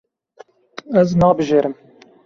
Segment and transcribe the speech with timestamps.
[0.99, 1.75] Ez nabijêrim.